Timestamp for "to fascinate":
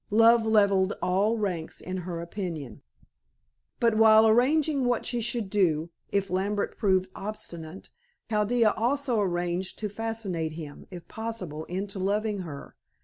9.77-10.53